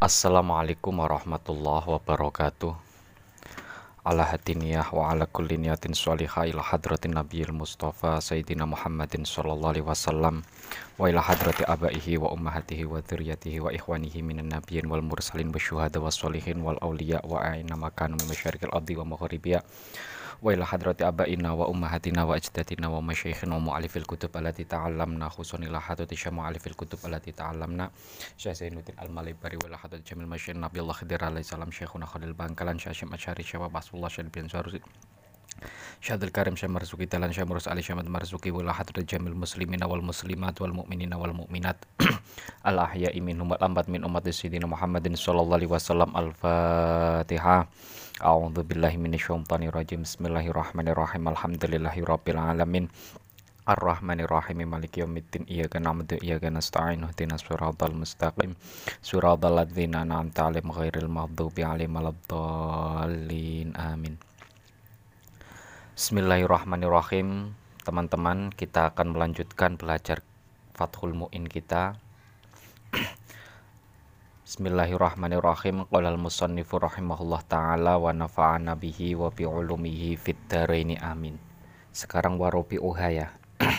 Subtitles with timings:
[0.00, 2.72] Assalamualaikum warahmatullahi wabarakatuh.
[4.00, 9.84] Ala hatiniyah wa ala kulli niyatin sholihah ila hadratin nabiyil mustafa sayyidina Muhammadin sallallahu alaihi
[9.84, 10.40] wasallam
[10.96, 15.60] wa ila hadrati abaihi wa ummahatihi wa dzurriyyatihi wa ikhwanihi minan nabiyyin wal mursalin wa
[15.60, 19.60] syuhada was sholihin wal auliya wa aina makanu min masyariqil ardi wa maghribiha
[20.40, 25.28] wa ila hadrati abaina wa ummahatina wa ajdatina wa masyayikhina wa mu'alifil kutub allati ta'allamna.
[25.28, 27.92] Khusun ila hadrati mu'alifil kutub allati ta'allamna.
[28.40, 32.32] Syekh Zainuddin Al-Malibari wa ila hadrati Jamil Masyin Nabi Allah Khidir alaihi salam Syekhuna Khalil
[32.32, 34.80] Bangkalan Syekh Asyari Syekh Basullah Syekh bin Sarusi
[36.00, 39.84] Syahadul Karim Syekh Marzuki Talan Syekh Murus Ali Syekh Marzuki wa ila hadrati Jamil Muslimina
[39.84, 41.76] wal Muslimat wal Mu'minina wal Mu'minat.
[42.64, 46.16] Al ahya'i minhum wal ambat min ummati Sayyidina Muhammadin sallallahu alaihi wasallam.
[46.16, 47.68] Al-Fatihah
[48.20, 50.04] A'udzu billahi minasyaitonir rajim.
[50.04, 51.24] Bismillahirrahmanirrahim.
[51.32, 52.92] Alhamdulillahirabbil alamin.
[53.64, 58.60] Ar-Rahmanir-Rahim Maliki yaumiddin Iyyaka na'budu wa iyyaka nasta'in Ihdinas siratal mustaqim
[59.00, 63.72] Siratal ladzina an'amta 'alaihim ghairil maghdubi 'alaihim waladdallin.
[63.80, 64.20] Amin.
[65.96, 67.56] Bismillahirrahmanirrahim.
[67.88, 70.20] Teman-teman, kita akan melanjutkan belajar
[70.76, 71.96] Fathul Mu'in kita
[74.50, 75.86] Bismillahirrahmanirrahim.
[75.86, 80.18] Qala al-musannifu rahimahullah taala wa nafa'ana bihi wa bi ulumihi
[80.98, 81.38] amin.
[81.94, 83.30] Sekarang warobi'uha ya.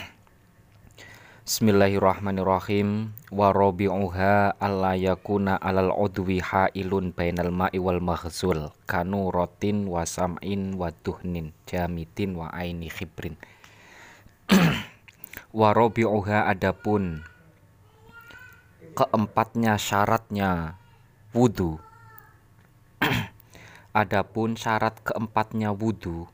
[1.44, 3.12] Bismillahirrahmanirrahim.
[3.36, 10.88] Warobi'uha alla yakuna alal udwi hailun bainal ma'i wal maghzul kanu rotin wa sam'in wa
[11.04, 13.36] duhnin jamitin wa aini khibrin.
[15.52, 17.28] warobi'uha adapun
[18.94, 20.76] keempatnya syaratnya
[21.32, 21.80] wudhu
[24.02, 26.28] adapun syarat keempatnya wudhu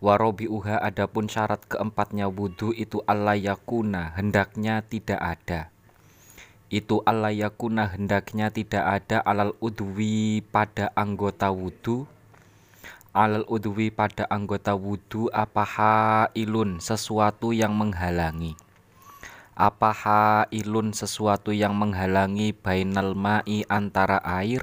[0.00, 5.60] warobiuha adapun syarat keempatnya wudhu itu yakuna hendaknya tidak ada.
[6.66, 12.10] Itu yakuna hendaknya tidak ada alal udwi pada anggota wudhu
[13.16, 18.58] alal udwi pada anggota wudhu apa hailun sesuatu yang menghalangi
[19.56, 24.60] apa hailun sesuatu yang menghalangi bainal ma'i antara air?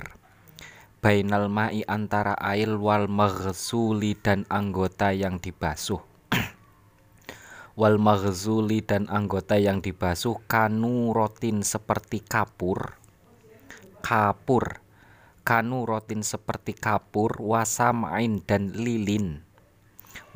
[1.02, 5.98] Bainal ma'i antara air wal maghzuli dan anggota yang dibasuh.
[7.74, 12.94] Wal maghzuli dan anggota yang dibasuh kanu rotin seperti kapur.
[14.06, 14.78] Kapur.
[15.42, 19.42] Kanu rotin seperti kapur wasamain dan lilin.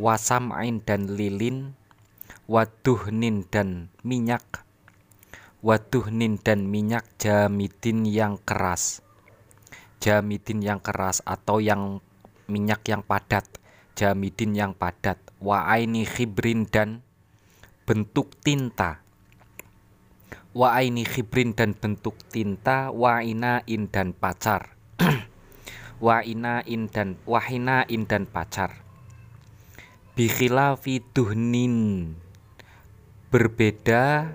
[0.01, 1.76] Wasamain dan lilin
[2.47, 4.63] waduhnin dan minyak.
[5.59, 9.03] Waduhnin dan minyak jamidin yang keras.
[9.99, 11.99] Jamidin yang keras atau yang
[12.47, 13.43] minyak yang padat.
[13.99, 15.19] Jamidin yang padat.
[15.43, 17.03] Wa aini khibrin dan
[17.83, 19.03] bentuk tinta.
[20.55, 24.71] Wa aini khibrin dan bentuk tinta wa inain dan pacar.
[25.97, 28.85] Wa inain dan wahinain dan pacar.
[30.13, 32.13] Bikhilafi duhnin
[33.27, 34.31] berbeda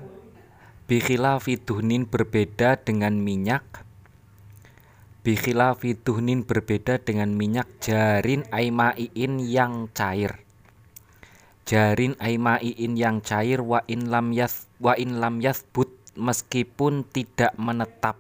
[0.84, 3.64] bikhilafi fiduhnin berbeda dengan minyak
[5.22, 10.42] bikhilafi fiduhnin berbeda dengan minyak jarin aimaiin yang cair.
[11.62, 15.88] Jarin aimaiin yang cair wa in lam yas wa in lam yasbut
[16.18, 18.18] meskipun tidak menetap.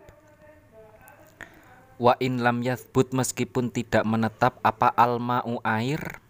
[1.98, 6.21] Wa in lam yasbut meskipun tidak menetap apa alma'u air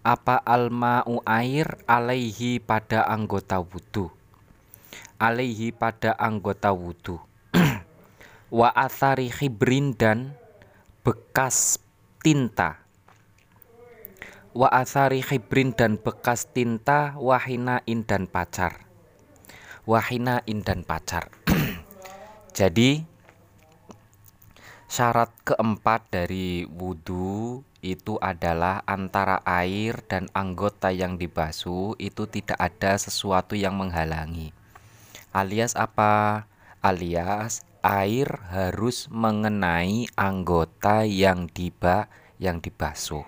[0.00, 4.08] apa alma'u air alaihi pada anggota wudhu
[5.20, 7.20] alaihi pada anggota wudhu
[8.60, 10.40] wa athari khibrin dan
[11.00, 11.80] bekas
[12.20, 12.84] tinta.
[14.50, 18.84] Wa athari khibrin dan bekas tinta wahinain dan pacar.
[19.88, 21.32] Wahinain dan pacar.
[22.58, 23.09] Jadi
[24.90, 32.98] syarat keempat dari wudhu itu adalah antara air dan anggota yang dibasuh itu tidak ada
[32.98, 34.50] sesuatu yang menghalangi.
[35.30, 36.44] Alias apa?
[36.82, 42.10] Alias air harus mengenai anggota yang diba
[42.42, 43.22] yang dibasuh.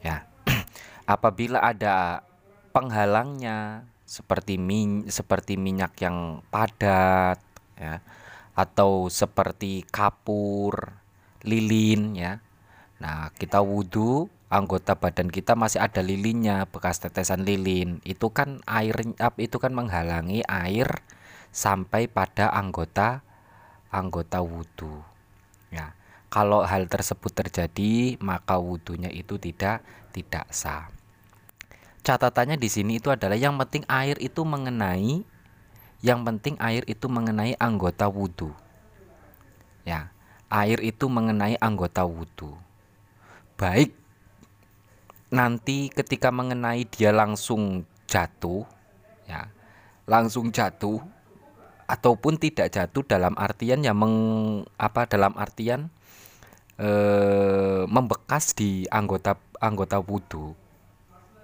[0.00, 0.24] Ya.
[1.04, 2.24] Apabila ada
[2.72, 7.36] penghalangnya seperti min seperti minyak yang padat
[7.76, 8.00] ya
[8.54, 10.94] atau seperti kapur,
[11.42, 12.38] lilin ya
[13.04, 18.00] Nah, kita wudhu, anggota badan kita masih ada lilinnya, bekas tetesan lilin.
[18.00, 18.96] Itu kan air
[19.36, 21.02] itu kan menghalangi air
[21.52, 23.20] sampai pada anggota
[23.92, 25.04] anggota wudhu.
[25.68, 25.92] Ya,
[26.32, 29.84] kalau hal tersebut terjadi, maka wudhunya itu tidak
[30.16, 30.88] tidak sah.
[32.04, 35.24] Catatannya di sini itu adalah yang penting air itu mengenai
[36.00, 38.50] yang penting air itu mengenai anggota wudhu.
[39.84, 40.10] Ya,
[40.48, 42.56] air itu mengenai anggota wudhu.
[43.54, 43.94] Baik
[45.34, 48.62] nanti ketika mengenai dia langsung jatuh,
[49.26, 49.50] ya,
[50.06, 51.02] langsung jatuh
[51.90, 54.16] ataupun tidak jatuh dalam artian yang meng,
[54.78, 55.92] apa dalam artian
[56.78, 56.88] e,
[57.90, 60.56] membekas di anggota anggota wudhu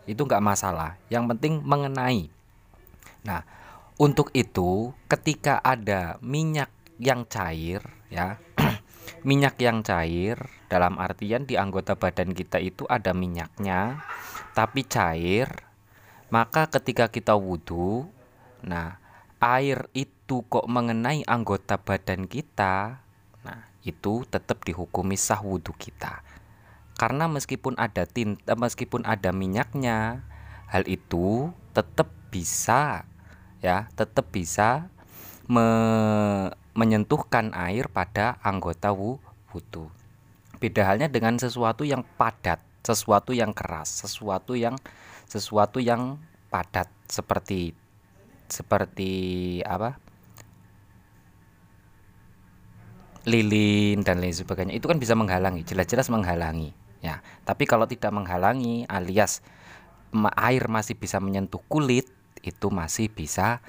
[0.09, 0.97] itu nggak masalah.
[1.13, 2.27] Yang penting mengenai.
[3.23, 3.45] Nah,
[4.01, 8.41] untuk itu ketika ada minyak yang cair, ya,
[9.29, 10.41] minyak yang cair
[10.73, 14.01] dalam artian di anggota badan kita itu ada minyaknya,
[14.57, 15.53] tapi cair.
[16.33, 18.09] Maka ketika kita wudhu,
[18.65, 18.97] nah
[19.37, 23.05] air itu kok mengenai anggota badan kita,
[23.45, 26.25] nah itu tetap dihukumi sah wudhu kita.
[26.97, 30.25] Karena meskipun ada tinta, meskipun ada minyaknya,
[30.73, 33.10] hal itu tetap bisa
[33.61, 34.89] ya, tetap bisa
[35.47, 35.69] me
[36.75, 39.91] menyentuhkan air pada anggota wudhu.
[40.61, 44.77] Beda halnya dengan sesuatu yang padat, sesuatu yang keras, sesuatu yang
[45.29, 47.73] sesuatu yang padat seperti
[48.51, 49.13] seperti
[49.63, 49.97] apa?
[53.21, 58.85] lilin dan lain sebagainya itu kan bisa menghalangi jelas-jelas menghalangi Ya, tapi kalau tidak menghalangi
[58.85, 59.41] alias
[60.37, 62.05] air masih bisa menyentuh kulit,
[62.43, 63.61] itu masih bisa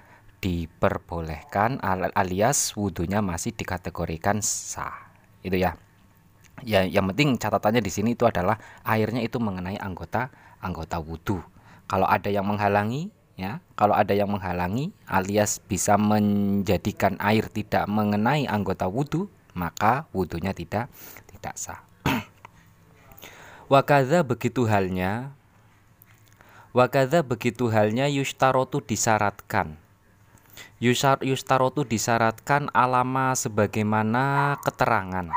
[0.42, 1.78] diperbolehkan
[2.18, 5.14] alias wudhunya masih dikategorikan sah.
[5.46, 5.78] Itu ya.
[6.62, 10.30] Ya, yang penting catatannya di sini itu adalah airnya itu mengenai anggota
[10.62, 11.42] anggota wudhu.
[11.90, 18.46] Kalau ada yang menghalangi, ya, kalau ada yang menghalangi alias bisa menjadikan air tidak mengenai
[18.46, 19.26] anggota wudhu,
[19.58, 20.94] maka wudhunya tidak
[21.34, 21.82] tidak sah.
[23.72, 25.34] Wakadha begitu halnya
[26.72, 29.76] Wakadha begitu halnya yustarotu disyaratkan.
[30.80, 35.28] Yusar, Yustarotu disyaratkan alama sebagaimana keterangan.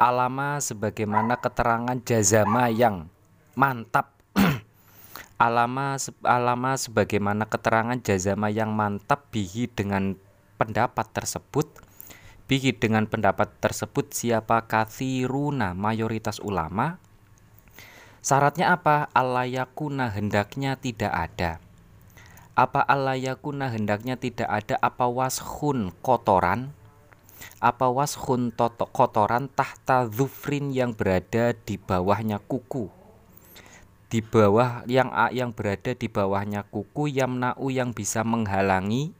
[0.00, 3.12] Alama sebagaimana keterangan jazama yang
[3.52, 4.16] mantap.
[5.36, 10.16] Alama alama sebagaimana keterangan jazama yang mantap bihi dengan
[10.56, 11.68] pendapat tersebut.
[12.48, 16.96] Bihi dengan pendapat tersebut siapa kathiruna mayoritas ulama
[18.26, 19.06] Syaratnya apa?
[19.14, 21.62] Alayakuna hendaknya tidak ada.
[22.58, 24.74] Apa alayakuna hendaknya tidak ada?
[24.82, 26.74] Apa washun kotoran?
[27.62, 32.90] Apa washun toto kotoran tahta zufrin yang berada di bawahnya kuku?
[34.10, 39.14] Di bawah yang yang berada di bawahnya kuku yamna'u yang bisa menghalangi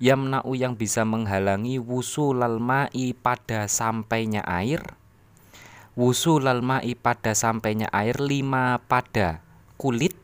[0.00, 4.80] yamna'u yang bisa menghalangi wusulal ma'i pada sampainya air
[5.94, 9.38] wusulal ma'i pada sampainya air lima pada
[9.78, 10.18] kulit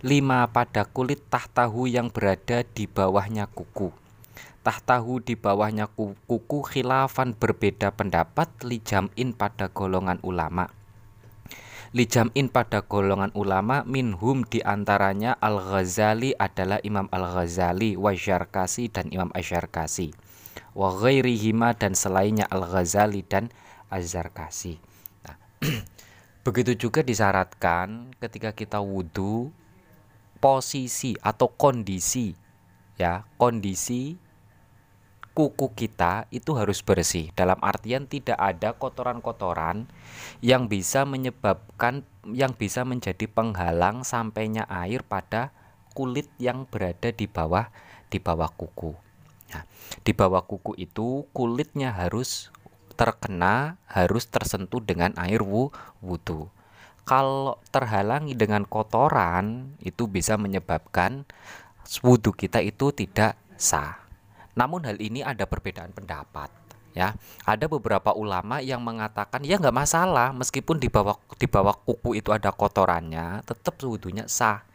[0.00, 3.90] lima pada kulit tahtahu yang berada di bawahnya kuku.
[4.62, 10.70] Tahtahu di bawahnya kuku khilafan berbeda pendapat lijam'in pada golongan ulama.
[11.96, 19.32] Lijam'in pada golongan ulama minhum di antaranya Al-Ghazali adalah Imam Al-Ghazali wa Syarkasi dan Imam
[19.32, 20.12] Asyarkasi
[20.76, 23.50] wa ghairihima dan selainnya Al-Ghazali dan
[23.88, 24.80] Az-Zarkasi.
[25.24, 25.36] Nah,
[26.46, 29.52] begitu juga disyaratkan ketika kita wudhu
[30.38, 32.32] posisi atau kondisi
[32.98, 34.18] ya kondisi
[35.38, 39.86] kuku kita itu harus bersih dalam artian tidak ada kotoran-kotoran
[40.42, 45.54] yang bisa menyebabkan yang bisa menjadi penghalang sampainya air pada
[45.94, 47.70] kulit yang berada di bawah
[48.10, 48.98] di bawah kuku.
[49.54, 49.62] Nah,
[50.02, 52.50] di bawah kuku itu kulitnya harus
[52.98, 56.50] terkena harus tersentuh dengan air wudhu.
[57.06, 61.22] Kalau terhalangi dengan kotoran itu bisa menyebabkan
[62.02, 64.02] wudhu kita itu tidak sah.
[64.58, 66.50] Namun hal ini ada perbedaan pendapat
[66.98, 67.14] ya
[67.46, 72.34] ada beberapa ulama yang mengatakan ya nggak masalah meskipun di bawah di bawah kuku itu
[72.34, 74.66] ada kotorannya tetap wudhunya sah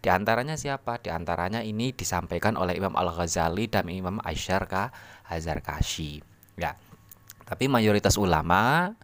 [0.00, 4.68] di antaranya siapa di antaranya ini disampaikan oleh Imam Al Ghazali dan Imam Aisyar
[5.24, 6.20] Hazar Kashi
[6.60, 6.76] ya
[7.50, 8.94] tapi mayoritas ulama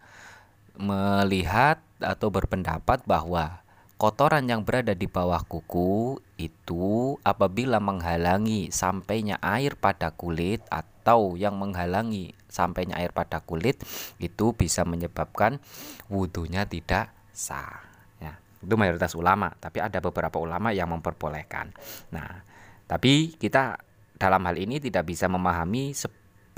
[0.79, 3.59] melihat atau berpendapat bahwa
[3.99, 11.59] kotoran yang berada di bawah kuku itu apabila menghalangi sampainya air pada kulit atau yang
[11.59, 13.83] menghalangi sampainya air pada kulit
[14.21, 15.59] itu bisa menyebabkan
[16.07, 17.83] wudhunya tidak sah.
[18.23, 21.75] Ya, itu mayoritas ulama, tapi ada beberapa ulama yang memperbolehkan.
[22.15, 22.47] Nah,
[22.87, 23.81] tapi kita
[24.17, 25.93] dalam hal ini tidak bisa memahami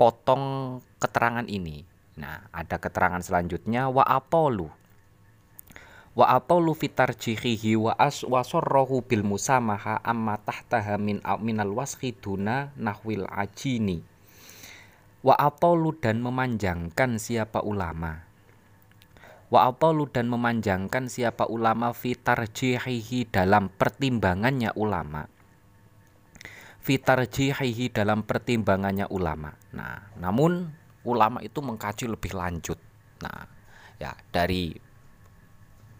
[0.00, 1.84] potong keterangan ini.
[2.16, 4.72] Nah, ada keterangan selanjutnya wa atolu.
[6.16, 12.72] Wa atolu fitar jihihi wa as wasorrohu bil musamaha amma tahtaha min minal waskhi duna
[12.80, 14.00] nahwil ajini.
[15.20, 18.24] wa atalu dan memanjangkan siapa ulama
[19.52, 25.28] wa atalu dan memanjangkan siapa ulama fitarjihihi dalam pertimbangannya ulama
[26.90, 30.66] fitarjihihi dalam pertimbangannya ulama nah namun
[31.06, 32.82] ulama itu mengkaji lebih lanjut
[33.22, 33.46] nah
[34.02, 34.74] ya dari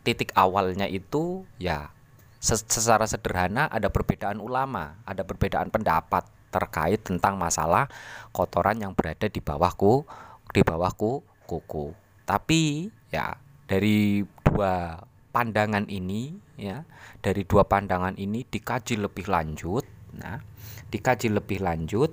[0.03, 1.95] titik awalnya itu ya
[2.41, 7.87] secara sederhana ada perbedaan ulama, ada perbedaan pendapat terkait tentang masalah
[8.35, 10.03] kotoran yang berada di bawahku
[10.51, 11.93] di bawahku kuku.
[12.25, 13.37] Tapi ya
[13.69, 16.83] dari dua pandangan ini ya,
[17.21, 19.85] dari dua pandangan ini dikaji lebih lanjut.
[20.17, 20.43] Nah,
[20.91, 22.13] dikaji lebih lanjut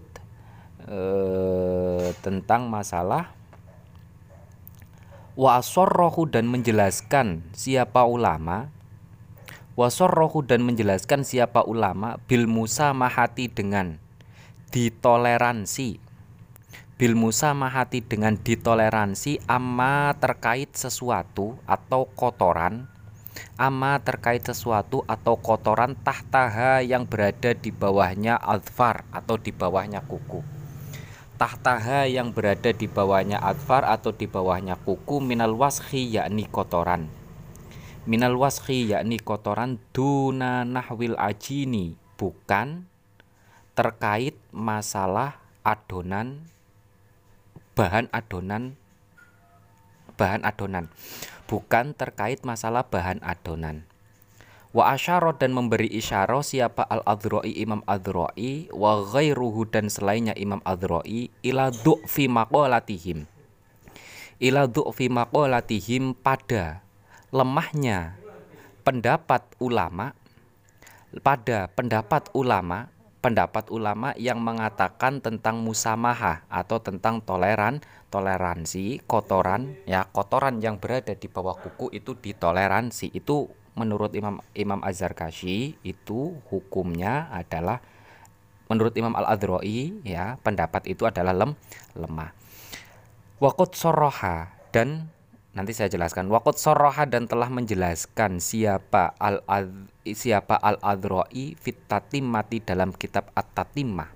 [0.86, 3.34] eh, tentang masalah
[5.38, 5.62] wa
[6.34, 8.74] dan menjelaskan siapa ulama
[9.78, 14.02] wasorrohu dan menjelaskan siapa ulama bil musa mahati dengan
[14.74, 16.02] ditoleransi
[16.98, 22.90] bil musa mahati dengan ditoleransi amma terkait sesuatu atau kotoran
[23.58, 30.46] amma terkait sesuatu atau kotoran tahtaha yang berada di bawahnya alfar atau di bawahnya kuku.
[31.42, 37.10] Tahtaha yang berada di bawahnya adfar atau di bawahnya kuku minal washi yakni kotoran.
[38.06, 42.86] Minal washi yakni kotoran duna nahwil ajini bukan
[43.74, 46.46] terkait masalah adonan
[47.78, 48.74] bahan adonan
[50.18, 50.90] bahan adonan
[51.48, 53.88] bukan terkait masalah bahan adonan
[54.76, 61.34] Wa asyara dan memberi isyarah siapa al-adhra'i Imam Adhra'i wa ghairuhu dan selainnya Imam Adhra'i
[61.42, 63.26] ila du'fi maqalatihim.
[64.38, 66.86] Ila du'fi maqalatihim pada
[67.34, 68.20] lemahnya
[68.86, 70.14] pendapat ulama
[71.26, 72.92] pada pendapat ulama
[73.28, 81.12] pendapat ulama yang mengatakan tentang musamaha atau tentang toleran toleransi kotoran ya kotoran yang berada
[81.12, 87.84] di bawah kuku itu ditoleransi itu menurut Imam Imam Az-Zarkashi itu hukumnya adalah
[88.72, 91.52] menurut Imam Al-Adroi ya pendapat itu adalah lem,
[92.00, 92.32] lemah.
[93.44, 95.12] Wakut soroha dan
[95.58, 96.30] nanti saya jelaskan.
[96.30, 99.42] Wakut soroha dan telah menjelaskan siapa al
[100.06, 101.82] siapa al adroi fit
[102.22, 104.14] mati dalam kitab at-tatimah.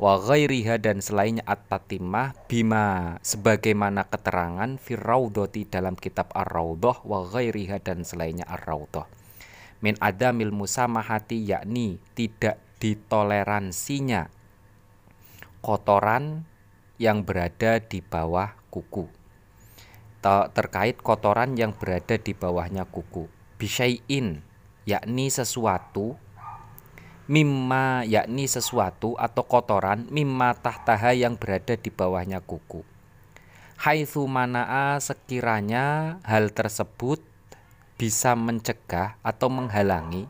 [0.00, 8.08] Wa ghairiha dan selainnya at-tatimah bima sebagaimana keterangan firraudoti dalam kitab ar-raudhah wa ghairiha dan
[8.08, 9.04] selainnya ar-raudhah.
[9.84, 14.32] Min adamil musamahati yakni tidak ditoleransinya
[15.60, 16.48] kotoran
[16.96, 19.17] yang berada di bawah kuku
[20.22, 24.42] terkait kotoran yang berada di bawahnya kuku bisyai'in
[24.86, 26.14] yakni sesuatu
[27.28, 32.80] mimma yakni sesuatu atau kotoran mimma tahtaha yang berada di bawahnya kuku.
[33.78, 37.22] Haitsu mana'a sekiranya hal tersebut
[37.94, 40.26] bisa mencegah atau menghalangi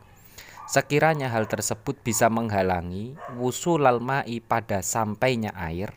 [0.68, 5.96] sekiranya hal tersebut bisa menghalangi wusulal ma'i pada sampainya air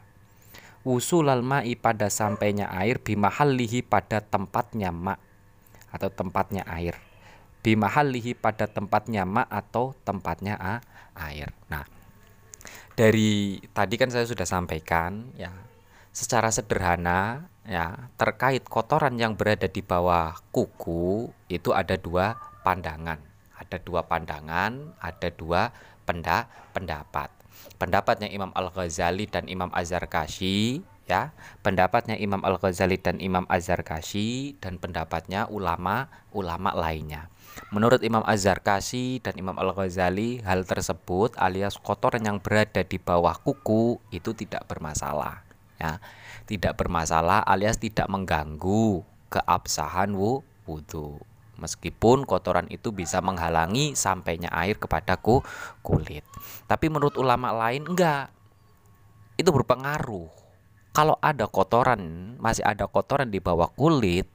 [0.81, 5.17] wusulal ma'i pada sampainya air bimahallihi pada tempatnya ma
[5.91, 6.97] atau tempatnya air
[7.61, 10.81] bimahallihi pada tempatnya ma atau tempatnya a,
[11.29, 11.53] air.
[11.69, 11.85] Nah,
[12.97, 15.53] dari tadi kan saya sudah sampaikan ya
[16.11, 22.35] secara sederhana ya terkait kotoran yang berada di bawah kuku itu ada dua
[22.65, 23.21] pandangan.
[23.61, 25.69] Ada dua pandangan, ada dua
[26.01, 27.29] penda, pendapat.
[27.77, 35.49] Pendapatnya Imam Al-Ghazali dan Imam Az-Zarkashi ya, pendapatnya Imam Al-Ghazali dan Imam Az-Zarkashi dan pendapatnya
[35.51, 37.27] ulama-ulama lainnya.
[37.75, 43.99] Menurut Imam Az-Zarkashi dan Imam Al-Ghazali, hal tersebut alias kotoran yang berada di bawah kuku
[44.15, 45.43] itu tidak bermasalah,
[45.75, 45.99] ya.
[46.47, 51.30] Tidak bermasalah alias tidak mengganggu keabsahan wudhu.
[51.61, 55.45] Meskipun kotoran itu bisa menghalangi sampainya air kepadaku
[55.85, 56.25] kulit.
[56.65, 58.33] Tapi menurut ulama lain enggak.
[59.37, 60.27] Itu berpengaruh.
[60.91, 64.27] Kalau ada kotoran, masih ada kotoran di bawah kulit,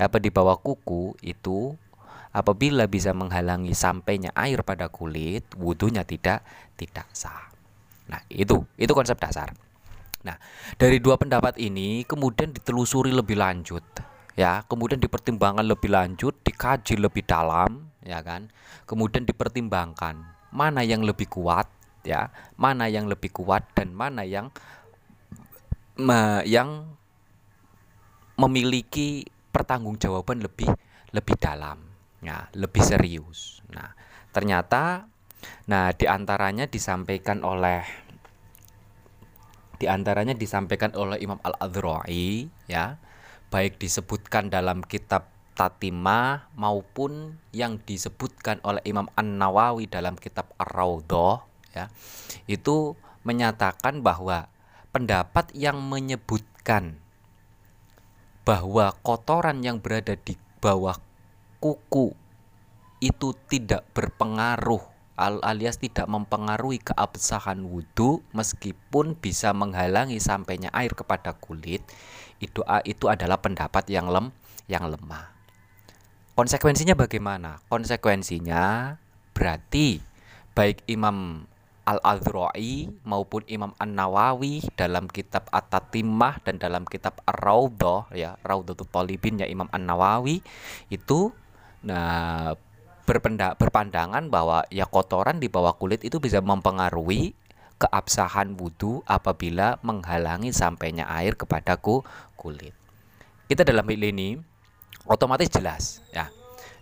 [0.00, 1.76] apa di bawah kuku itu
[2.32, 6.40] apabila bisa menghalangi sampainya air pada kulit, wudhunya tidak
[6.78, 7.52] tidak sah.
[8.08, 9.52] Nah, itu itu konsep dasar.
[10.24, 10.36] Nah,
[10.76, 13.84] dari dua pendapat ini kemudian ditelusuri lebih lanjut,
[14.34, 18.50] ya, kemudian dipertimbangkan lebih lanjut, dikaji lebih dalam, ya kan?
[18.86, 20.20] Kemudian dipertimbangkan
[20.50, 21.70] mana yang lebih kuat,
[22.02, 24.50] ya, mana yang lebih kuat dan mana yang
[25.98, 26.98] me, yang
[28.34, 30.70] memiliki pertanggungjawaban lebih
[31.14, 31.82] lebih dalam.
[32.20, 33.64] Nah, lebih serius.
[33.72, 33.94] Nah,
[34.30, 35.08] ternyata
[35.64, 37.80] nah di antaranya disampaikan oleh
[39.80, 43.00] Di antaranya disampaikan oleh Imam Al-Adhra'i ya,
[43.50, 45.28] baik disebutkan dalam kitab
[45.58, 51.44] Tatimah maupun yang disebutkan oleh Imam An-Nawawi dalam kitab Ar-Raudhah
[51.76, 51.92] ya.
[52.48, 54.48] Itu menyatakan bahwa
[54.94, 56.96] pendapat yang menyebutkan
[58.48, 60.96] bahwa kotoran yang berada di bawah
[61.60, 62.16] kuku
[63.04, 64.80] itu tidak berpengaruh
[65.20, 71.84] alias tidak mempengaruhi keabsahan wudhu meskipun bisa menghalangi sampainya air kepada kulit
[72.40, 74.32] itu itu adalah pendapat yang lem
[74.66, 75.30] yang lemah.
[76.34, 77.60] Konsekuensinya bagaimana?
[77.68, 78.96] Konsekuensinya
[79.36, 80.00] berarti
[80.56, 81.44] baik Imam
[81.84, 89.46] Al-Adhra'i maupun Imam An-Nawawi dalam kitab At-Tatimah dan dalam kitab Ar-Raudhah ya Raudhatul Talibin ya
[89.50, 90.38] Imam An-Nawawi
[90.92, 91.34] itu
[91.80, 92.54] nah
[93.08, 97.34] berpendak berpandangan bahwa ya kotoran di bawah kulit itu bisa mempengaruhi
[97.80, 102.04] keabsahan wudhu apabila menghalangi sampainya air kepadaku
[102.36, 102.76] kulit.
[103.48, 104.36] Kita dalam hal ini
[105.08, 106.28] otomatis jelas ya.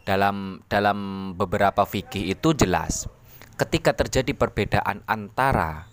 [0.03, 0.99] Dalam dalam
[1.37, 3.07] beberapa fikih itu jelas
[3.61, 5.91] ketika terjadi perbedaan antara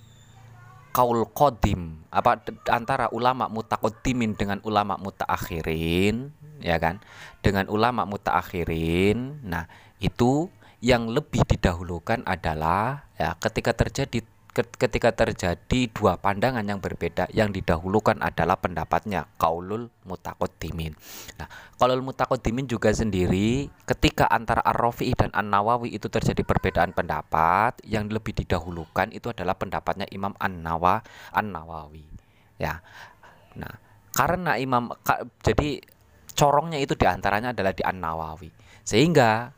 [0.95, 2.39] kaul kodim apa
[2.71, 6.31] antara ulama mutakodimin dengan ulama mutaakhirin
[6.63, 7.03] ya kan
[7.43, 9.67] dengan ulama mutaakhirin nah
[9.99, 10.47] itu
[10.79, 14.23] yang lebih didahulukan adalah ya ketika terjadi
[14.55, 20.95] ketika terjadi dua pandangan yang berbeda yang didahulukan adalah pendapatnya kaulul mutakodimin.
[21.35, 28.07] Nah, kaulul mutakodimin juga sendiri ketika antara Ar-Rafi'i dan An-Nawawi itu terjadi perbedaan pendapat yang
[28.07, 31.03] lebih didahulukan itu adalah pendapatnya Imam An-Nawa
[31.35, 32.07] An-Nawawi.
[32.55, 32.79] Ya.
[33.59, 33.75] Nah,
[34.15, 34.87] karena Imam
[35.43, 35.83] jadi
[36.31, 38.49] corongnya itu di antaranya adalah di An-Nawawi.
[38.87, 39.51] Sehingga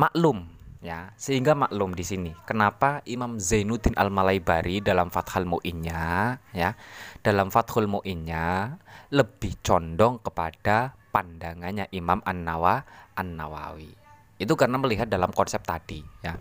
[0.00, 6.72] maklum ya sehingga maklum di sini kenapa Imam Zainuddin Al Malaibari dalam Fathul Mu'innya ya
[7.20, 8.80] dalam Fathul Mu'innya
[9.12, 12.80] lebih condong kepada pandangannya Imam An Nawa
[13.12, 14.00] An Nawawi
[14.40, 16.32] itu karena melihat dalam konsep tadi ya.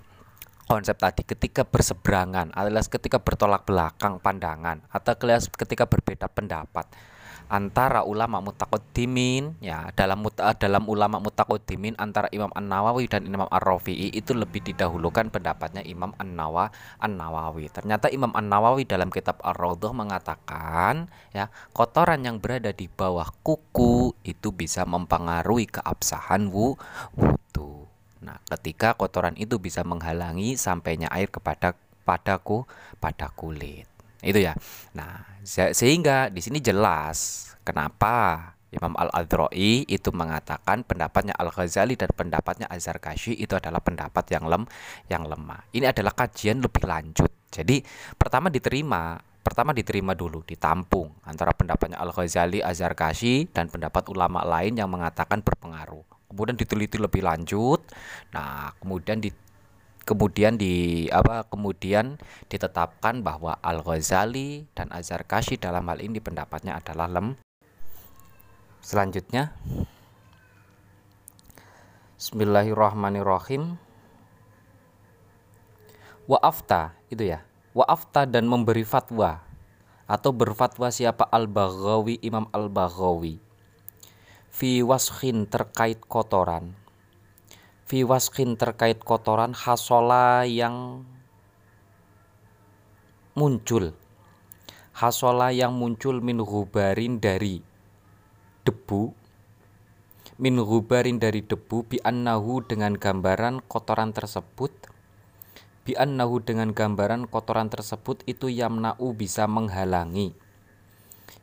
[0.70, 5.18] Konsep tadi ketika berseberangan alias ketika bertolak belakang pandangan atau
[5.50, 6.88] ketika berbeda pendapat
[7.50, 13.50] antara ulama mutakodimin ya dalam muta, dalam ulama mutakodimin antara Imam An Nawawi dan Imam
[13.50, 16.70] Ar Rafi'i itu lebih didahulukan pendapatnya Imam An Nawa
[17.02, 17.74] An Nawawi.
[17.74, 23.28] Ternyata Imam An Nawawi dalam kitab Ar Raudhah mengatakan ya kotoran yang berada di bawah
[23.42, 27.90] kuku itu bisa mempengaruhi keabsahan wudhu.
[28.22, 31.74] Nah, ketika kotoran itu bisa menghalangi sampainya air kepada
[32.06, 32.70] padaku
[33.02, 34.54] pada kulit itu ya
[34.96, 43.02] nah sehingga di sini jelas kenapa Imam Al-Adhroi itu mengatakan pendapatnya Al-Ghazali dan pendapatnya Azhar
[43.02, 44.64] Kashi itu adalah pendapat yang lem
[45.10, 45.66] yang lemah.
[45.74, 47.34] Ini adalah kajian lebih lanjut.
[47.50, 47.82] Jadi
[48.14, 54.78] pertama diterima, pertama diterima dulu, ditampung antara pendapatnya Al-Ghazali, Azhar Kashi dan pendapat ulama lain
[54.78, 56.06] yang mengatakan berpengaruh.
[56.30, 57.82] Kemudian diteliti lebih lanjut.
[58.38, 59.34] Nah, kemudian di
[60.10, 62.18] kemudian di apa kemudian
[62.50, 67.38] ditetapkan bahwa Al Ghazali dan Azhar Kashi dalam hal ini pendapatnya adalah lem.
[68.82, 69.54] Selanjutnya
[72.18, 73.78] Bismillahirrahmanirrahim.
[76.26, 77.46] Wa'afta itu ya.
[77.78, 79.46] Wa'afta dan memberi fatwa
[80.10, 83.38] atau berfatwa siapa Al-Baghawi Imam Al-Baghawi
[84.50, 86.74] fi waskhin terkait kotoran
[87.90, 91.02] Fiwaskin terkait kotoran hasola yang
[93.34, 93.98] muncul.
[94.94, 97.66] Hasola yang muncul min hubarin dari
[98.62, 99.10] debu.
[100.38, 104.70] Min hubarin dari debu bi annahu dengan gambaran kotoran tersebut.
[105.82, 110.38] Bi annahu dengan gambaran kotoran tersebut itu yamna'u bisa menghalangi.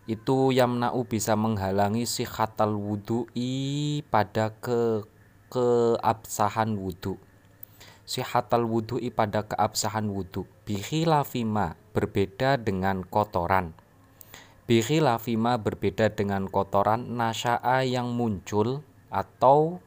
[0.07, 5.03] Itu yamna'u bisa menghalangi sihatal wudu'i pada ke
[5.51, 7.17] keabsahan wudhu
[8.07, 10.47] sihatal wudhu'i pada keabsahan wudhu
[11.05, 13.75] lafima berbeda dengan kotoran.
[14.67, 19.79] Lafima berbeda dengan kotoran nasya'a yang muncul atau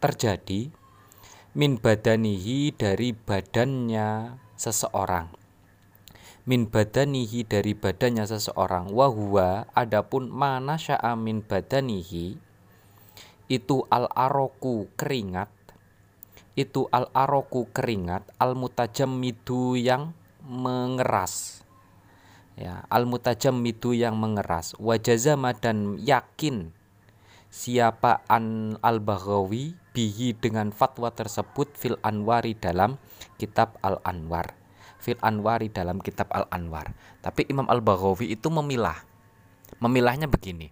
[0.00, 0.68] terjadi
[1.56, 5.32] min badanihi dari badannya seseorang.
[6.44, 8.90] Min badanihi dari badannya seseorang.
[8.92, 12.51] Wahua adapun mana sya'a min badanihi
[13.52, 15.52] itu al aroku keringat
[16.56, 21.60] itu al aroku keringat al mutajam midu yang mengeras
[22.56, 26.72] ya al mutajam midu yang mengeras wajazama dan yakin
[27.52, 32.96] siapa an al baghawi bihi dengan fatwa tersebut fil anwari dalam
[33.36, 34.56] kitab al anwar
[35.02, 36.94] fil Anwari dalam kitab Al Anwar.
[37.26, 39.02] Tapi Imam Al Baghawi itu memilah.
[39.82, 40.70] Memilahnya begini.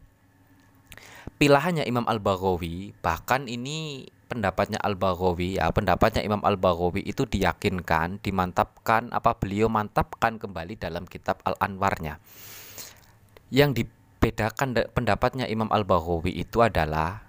[1.41, 7.25] Pilahannya Imam Al Baghawi bahkan ini pendapatnya Al Baghawi ya pendapatnya Imam Al Baghawi itu
[7.25, 12.21] diyakinkan dimantapkan apa beliau mantapkan kembali dalam kitab Al Anwarnya
[13.49, 17.25] yang dibedakan pendapatnya Imam Al Baghawi itu adalah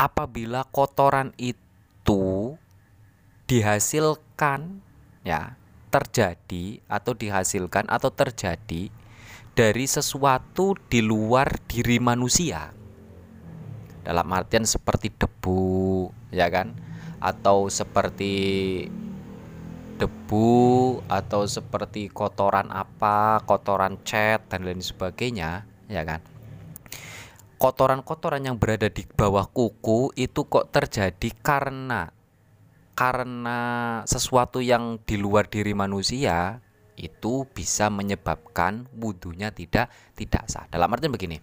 [0.00, 2.56] apabila kotoran itu
[3.44, 4.80] dihasilkan
[5.20, 5.60] ya
[5.92, 8.88] terjadi atau dihasilkan atau terjadi
[9.52, 12.79] dari sesuatu di luar diri manusia
[14.10, 16.74] dalam artian seperti debu ya kan
[17.22, 18.34] atau seperti
[20.02, 20.50] debu
[21.06, 26.18] atau seperti kotoran apa kotoran cat dan lain sebagainya ya kan
[27.62, 32.10] kotoran-kotoran yang berada di bawah kuku itu kok terjadi karena
[32.98, 33.60] karena
[34.10, 36.58] sesuatu yang di luar diri manusia
[36.98, 40.68] itu bisa menyebabkan wudhunya tidak tidak sah.
[40.68, 41.40] Dalam artian begini,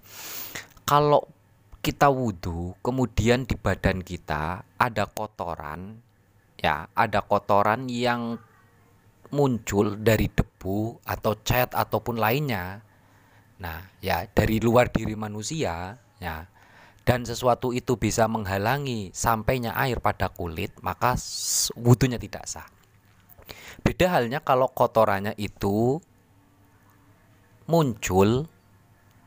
[0.86, 1.37] kalau
[1.82, 6.02] kita wudhu, kemudian di badan kita ada kotoran,
[6.60, 8.36] ya, ada kotoran yang
[9.32, 12.84] muncul dari debu atau cat ataupun lainnya.
[13.58, 16.48] Nah, ya dari luar diri manusia, ya.
[17.08, 21.16] Dan sesuatu itu bisa menghalangi sampainya air pada kulit, maka
[21.80, 22.68] wudhunya tidak sah.
[23.80, 26.04] Beda halnya kalau kotorannya itu
[27.72, 28.52] muncul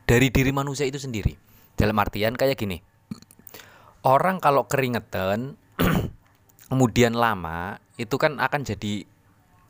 [0.05, 1.33] dari diri manusia itu sendiri.
[1.81, 2.77] Dalam artian kayak gini.
[4.05, 5.57] Orang kalau keringetan
[6.69, 9.09] kemudian lama itu kan akan jadi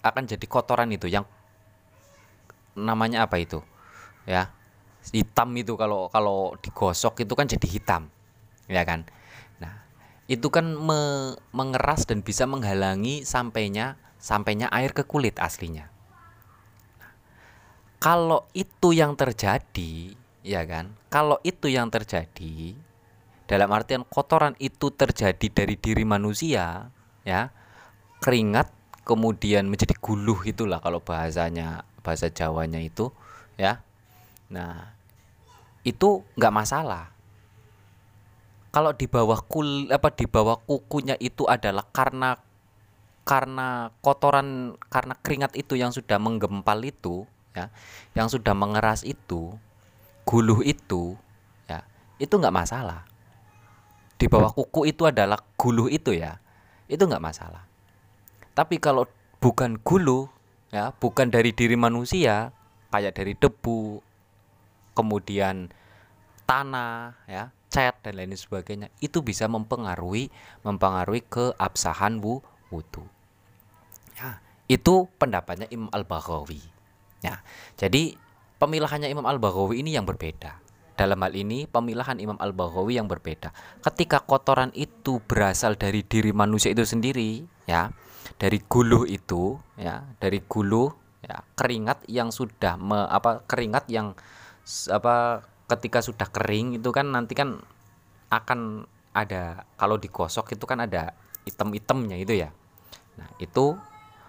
[0.04, 1.24] akan jadi kotoran itu yang
[2.76, 3.64] namanya apa itu?
[4.28, 4.52] Ya.
[5.16, 8.12] Hitam itu kalau kalau digosok itu kan jadi hitam.
[8.68, 9.08] Ya kan?
[9.64, 9.88] Nah,
[10.28, 15.88] itu kan me, mengeras dan bisa menghalangi sampainya sampainya air ke kulit aslinya.
[17.00, 17.12] Nah,
[18.04, 20.94] kalau itu yang terjadi, ya kan?
[21.10, 22.76] Kalau itu yang terjadi,
[23.46, 26.90] dalam artian kotoran itu terjadi dari diri manusia,
[27.26, 27.50] ya,
[28.22, 28.70] keringat
[29.02, 33.10] kemudian menjadi guluh itulah kalau bahasanya bahasa Jawanya itu,
[33.58, 33.82] ya.
[34.52, 34.94] Nah,
[35.82, 37.14] itu nggak masalah.
[38.72, 42.40] Kalau di bawah kul apa di bawah kukunya itu adalah karena
[43.28, 47.70] karena kotoran karena keringat itu yang sudah menggempal itu ya
[48.18, 49.60] yang sudah mengeras itu
[50.28, 51.18] guluh itu
[51.68, 51.86] ya
[52.18, 53.08] itu nggak masalah.
[54.16, 56.38] Di bawah kuku itu adalah guluh itu ya
[56.86, 57.66] itu nggak masalah.
[58.54, 59.08] Tapi kalau
[59.42, 60.30] bukan guluh
[60.70, 62.54] ya bukan dari diri manusia
[62.94, 64.00] kayak dari debu
[64.94, 65.72] kemudian
[66.46, 70.28] tanah ya cat dan lain sebagainya itu bisa mempengaruhi
[70.68, 73.08] mempengaruhi keabsahan wudhu
[74.20, 76.60] ya itu pendapatnya Imam Al Baghawi
[77.24, 77.40] ya
[77.80, 78.20] jadi
[78.62, 80.62] pemilahannya Imam Al-Baghawi ini yang berbeda.
[80.94, 83.50] Dalam hal ini pemilahan Imam Al-Baghawi yang berbeda.
[83.82, 87.90] Ketika kotoran itu berasal dari diri manusia itu sendiri, ya,
[88.38, 90.94] dari guluh itu, ya, dari guluh,
[91.26, 94.14] ya, keringat yang sudah me, apa keringat yang
[94.94, 97.58] apa ketika sudah kering itu kan nanti kan
[98.30, 98.86] akan
[99.18, 101.18] ada kalau digosok itu kan ada
[101.50, 102.54] item-itemnya itu ya.
[103.18, 103.74] Nah, itu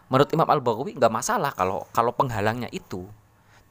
[0.08, 3.04] menurut Imam Al-Baghawi nggak masalah kalau kalau penghalangnya itu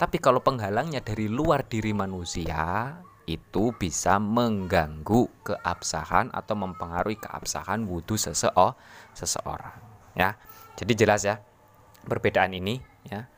[0.01, 2.97] tapi kalau penghalangnya dari luar diri manusia,
[3.29, 8.73] itu bisa mengganggu keabsahan atau mempengaruhi keabsahan wudhu seseo,
[9.13, 9.77] seseorang.
[10.17, 10.41] Ya,
[10.73, 11.45] jadi jelas ya
[12.09, 12.81] perbedaan ini.
[13.05, 13.29] Ya,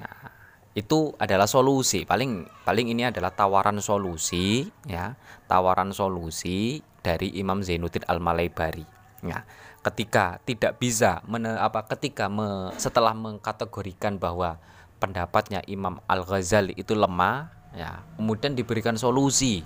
[0.00, 0.32] nah
[0.72, 2.08] itu adalah solusi.
[2.08, 8.88] Paling paling ini adalah tawaran solusi, ya, tawaran solusi dari Imam Zainuddin Al Malaybari.
[9.20, 9.44] Ya,
[9.84, 14.56] ketika tidak bisa, mene, apa, ketika me, setelah mengkategorikan bahwa
[14.96, 19.60] pendapatnya Imam Al-Ghazali itu lemah ya kemudian diberikan solusi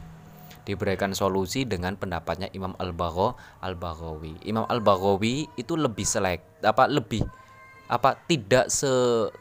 [0.67, 7.25] diberikan solusi dengan pendapatnya Imam Al-Baghawi Al-Baghawi Imam Al-Baghawi itu lebih selek apa lebih
[7.91, 8.87] apa tidak se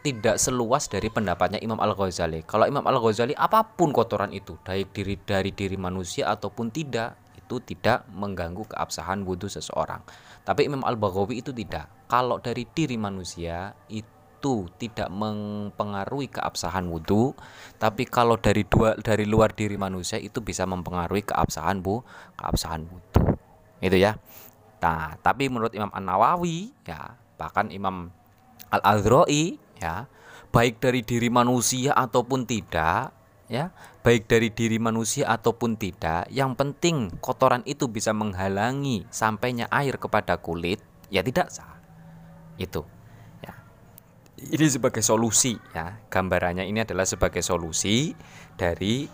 [0.01, 2.41] tidak seluas dari pendapatnya Imam Al Ghazali.
[2.49, 7.13] Kalau Imam Al Ghazali apa pun kotoran itu, baik diri dari diri manusia ataupun tidak,
[7.37, 10.01] itu tidak mengganggu keabsahan wudhu seseorang.
[10.49, 11.93] Tapi Imam Al Baghawi itu tidak.
[12.09, 17.35] Kalau dari diri manusia itu itu tidak mempengaruhi keabsahan wudhu
[17.75, 21.99] tapi kalau dari dua dari luar diri manusia itu bisa mempengaruhi keabsahan bu
[22.39, 23.35] keabsahan wudhu
[23.83, 24.15] itu ya.
[24.79, 28.15] Nah tapi menurut Imam An Nawawi ya bahkan Imam
[28.71, 30.07] Al Azroi ya
[30.55, 33.11] baik dari diri manusia ataupun tidak
[33.51, 33.75] ya
[34.07, 40.39] baik dari diri manusia ataupun tidak yang penting kotoran itu bisa menghalangi sampainya air kepada
[40.39, 40.79] kulit
[41.11, 41.75] ya tidak sah.
[42.55, 42.98] Itu
[44.55, 48.15] ini sebagai solusi ya gambarannya ini adalah sebagai solusi
[48.55, 49.07] dari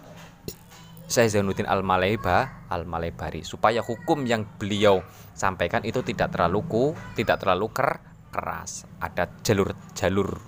[1.05, 5.05] Syekh Zainuddin Al-Malaiba Al-Malaibari supaya hukum yang beliau
[5.37, 6.83] sampaikan itu tidak terlalu ku,
[7.13, 8.01] tidak terlalu ker,
[8.33, 8.89] keras.
[8.97, 10.41] Ada jalur-jalur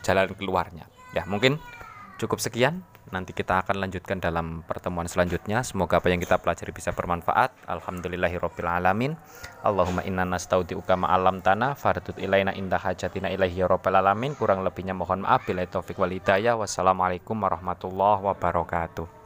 [0.00, 0.88] jalan keluarnya.
[1.12, 1.60] Ya, mungkin
[2.16, 2.80] cukup sekian.
[3.08, 5.64] Nanti kita akan lanjutkan dalam pertemuan selanjutnya.
[5.64, 7.52] Semoga apa yang kita pelajari bisa bermanfaat.
[7.64, 9.16] Alhamdulillahirabbil alamin.
[9.64, 14.36] Allahumma inna nastaudiuka alam tanah fardut ilaina indah hajatina ilaihi ya rabbil alamin.
[14.36, 16.54] Kurang lebihnya mohon maaf bila taufik wal hidayah.
[16.60, 19.17] Wassalamualaikum warahmatullahi wabarakatuh.